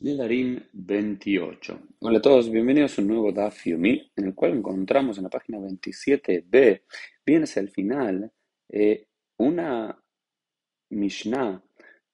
[0.00, 1.80] Nedarim 28.
[1.98, 5.58] Hola a todos, bienvenidos a un nuevo Daf en el cual encontramos en la página
[5.58, 6.82] 27b,
[7.26, 8.30] bien hacia el final,
[8.68, 9.08] eh,
[9.38, 10.00] una
[10.90, 11.60] Mishnah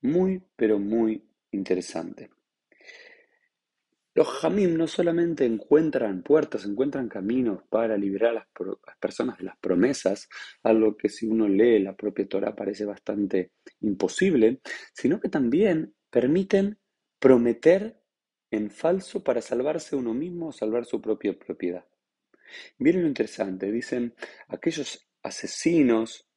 [0.00, 2.30] muy, pero muy interesante.
[4.14, 8.46] Los Hamim no solamente encuentran puertas, encuentran caminos para liberar a las,
[8.86, 10.30] las, personas de las promesas,
[10.62, 14.60] algo que si uno lee la propia Torah parece bastante imposible,
[14.94, 16.78] sino que también permiten
[17.24, 17.98] prometer
[18.50, 21.86] en falso para salvarse uno mismo o salvar su propia propiedad.
[22.76, 24.14] Miren lo interesante, dicen
[24.48, 26.28] aquellos asesinos,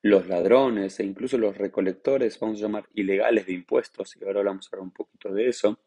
[0.00, 4.66] los ladrones e incluso los recolectores, vamos a llamar ilegales de impuestos, y ahora vamos
[4.66, 5.80] a hablar un poquito de eso,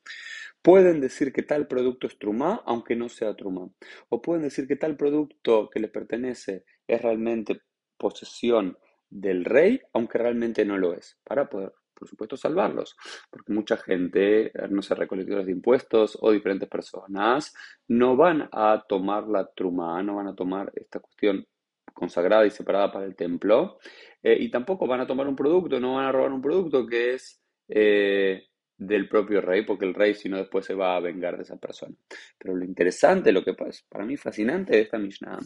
[0.61, 3.69] pueden decir que tal producto es trumá, aunque no sea trumá.
[4.09, 7.61] O pueden decir que tal producto que les pertenece es realmente
[7.97, 8.77] posesión
[9.09, 12.95] del rey, aunque realmente no lo es, para poder por supuesto, salvarlos,
[13.29, 17.53] porque mucha gente, no sé, recolectores de impuestos o diferentes personas,
[17.87, 21.47] no van a tomar la truma, no van a tomar esta cuestión
[21.93, 23.79] consagrada y separada para el templo,
[24.21, 27.13] eh, y tampoco van a tomar un producto, no van a robar un producto que
[27.13, 31.37] es eh, del propio rey, porque el rey si no después se va a vengar
[31.37, 31.95] de esa persona.
[32.37, 35.39] Pero lo interesante, lo que para mí fascinante de esta Mishnah,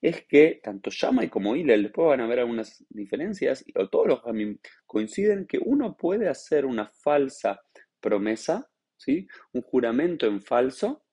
[0.00, 4.20] es que tanto Shammai como Hillel, después van a ver algunas diferencias, o todos los
[4.24, 7.60] Hamim coinciden que uno puede hacer una falsa
[8.00, 9.26] promesa, ¿sí?
[9.52, 11.04] un juramento en falso,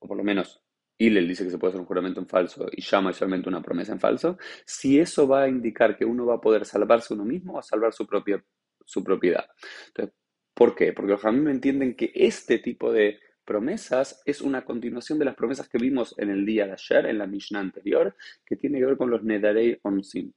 [0.00, 0.60] o por lo menos
[0.98, 3.92] Hillel dice que se puede hacer un juramento en falso y Shammai solamente una promesa
[3.92, 4.36] en falso,
[4.66, 7.92] si eso va a indicar que uno va a poder salvarse uno mismo o salvar
[7.92, 8.44] su propia
[8.84, 9.46] su propiedad.
[9.88, 10.14] Entonces,
[10.54, 10.92] ¿Por qué?
[10.92, 15.68] Porque los me entienden que este tipo de promesas es una continuación de las promesas
[15.68, 18.14] que vimos en el día de ayer, en la Mishnah anterior,
[18.46, 20.32] que tiene que ver con los Nedarei Onsim,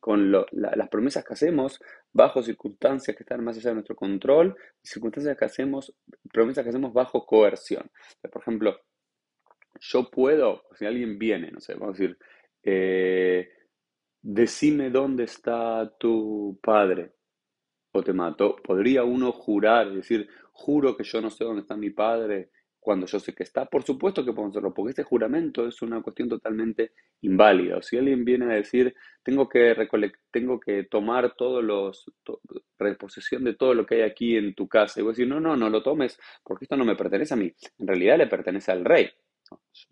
[0.00, 1.80] con las promesas que hacemos
[2.12, 5.94] bajo circunstancias que están más allá de nuestro control, circunstancias que hacemos,
[6.32, 7.90] promesas que hacemos bajo coerción.
[8.32, 8.80] por ejemplo,
[9.78, 12.18] yo puedo, si alguien viene, no sé, vamos a decir,
[12.62, 13.48] eh,
[14.22, 17.15] decime dónde está tu padre
[18.02, 18.56] te mato.
[18.56, 23.18] ¿Podría uno jurar, decir, juro que yo no sé dónde está mi padre cuando yo
[23.18, 23.66] sé que está?
[23.66, 26.92] Por supuesto que podemos hacerlo, porque este juramento es una cuestión totalmente
[27.22, 27.82] inválida.
[27.82, 29.74] Si alguien viene a decir, tengo que,
[30.30, 32.04] tengo que tomar todos los,
[32.78, 35.40] reposesión de todo lo que hay aquí en tu casa, y voy a decir, no,
[35.40, 37.52] no, no lo tomes, porque esto no me pertenece a mí.
[37.78, 39.10] En realidad le pertenece al rey.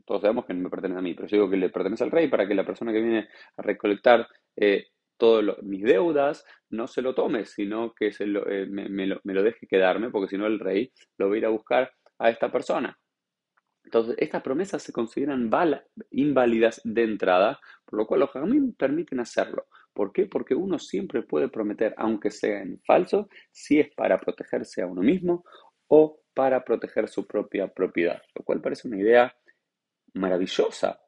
[0.04, 2.10] Todos sabemos que no me pertenece a mí, pero yo digo que le pertenece al
[2.10, 4.26] rey para que la persona que viene a recolectar
[4.56, 9.42] eh, todas mis deudas, no se lo tome, sino que se lo, eh, me, lo,
[9.42, 12.50] deje quedarme, porque si no el rey lo va a ir a buscar a esta
[12.50, 12.98] persona.
[13.84, 15.50] Entonces, estas promesas se consideran
[16.10, 19.66] inválidas de entrada, por lo cual los jamín permiten hacerlo.
[19.92, 20.26] ¿Por qué?
[20.26, 25.02] Porque uno siempre puede prometer, aunque sea en falso, si es para protegerse a uno
[25.02, 25.44] mismo
[25.86, 29.36] o para proteger su propia propiedad, lo cual parece una idea
[30.14, 31.00] maravillosa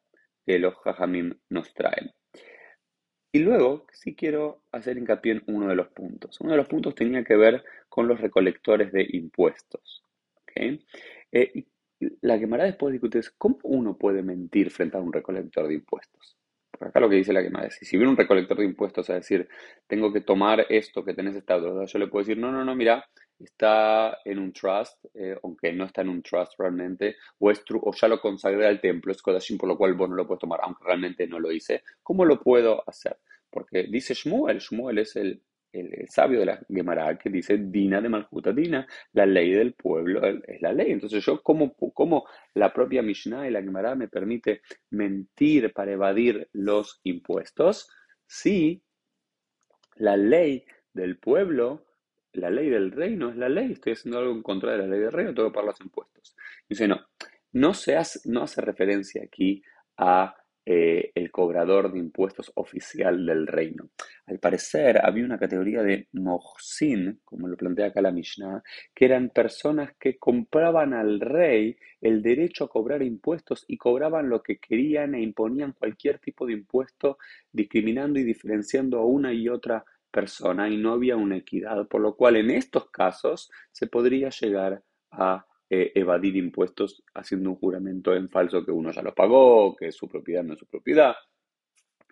[0.45, 2.11] que los jajamim nos traen.
[3.37, 6.41] Y luego sí quiero hacer hincapié en uno de los puntos.
[6.41, 10.03] Uno de los puntos tenía que ver con los recolectores de impuestos.
[10.41, 10.83] ¿okay?
[11.31, 11.65] Eh,
[12.21, 16.35] la quemará después discute es cómo uno puede mentir frente a un recolector de impuestos.
[16.71, 19.13] Porque acá lo que dice la quemada es, si viene un recolector de impuestos a
[19.13, 19.47] decir,
[19.85, 23.07] tengo que tomar esto que tenés esta yo le puedo decir, no, no, no, mira,
[23.39, 27.93] está en un trust, eh, aunque no está en un trust realmente, o, es o
[27.93, 30.59] ya lo consagré al templo, es Kodashim, por lo cual vos no lo puedes tomar,
[30.63, 31.83] aunque realmente no lo hice.
[32.01, 33.17] ¿Cómo lo puedo hacer?
[33.57, 35.41] Porque dice Shmuel, Shmuel es el,
[35.71, 40.21] el, sabio de la Gemara que dice Dina de Maljuta Dina, la ley del pueblo
[40.23, 40.91] es la ley.
[40.91, 46.47] Entonces yo, ¿cómo, cómo la propia Mishnah y la Gemara me permite mentir para evadir
[46.53, 47.89] los impuestos?
[48.27, 48.83] Si
[49.95, 51.83] la ley del pueblo
[52.33, 54.99] la ley del reino es la ley, estoy haciendo algo en contra de la ley
[54.99, 56.35] del reino, tengo que pagar los impuestos.
[56.69, 56.99] Dice, no,
[57.53, 59.63] no, se no hace referencia aquí
[59.97, 60.35] a
[60.69, 63.87] eh, el cobrador de impuestos oficial del reino.
[64.25, 68.61] Al parecer había una categoría de mohsin, como lo plantea acá la Mishnah,
[68.93, 74.43] que eran personas que compraban al rey el derecho a cobrar impuestos y cobraban lo
[74.43, 77.17] que querían e imponían cualquier tipo de impuesto,
[77.49, 82.17] discriminando y diferenciando a una y otra persona y no había una equidad, por lo
[82.17, 88.29] cual en estos casos se podría llegar a eh, evadir impuestos haciendo un juramento en
[88.29, 91.15] falso que uno ya lo pagó, que su propiedad no es su propiedad,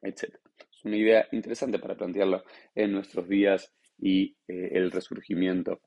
[0.01, 0.35] etc.
[0.71, 2.43] Es una idea interesante para plantearlo
[2.73, 5.79] en nuestros días y eh, el resurgimiento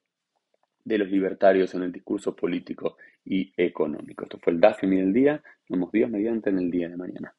[0.82, 4.24] de los libertarios en el discurso político y económico.
[4.24, 5.42] Esto fue el DAFIMI del día.
[5.68, 7.34] Nos vemos mediante en el día de mañana.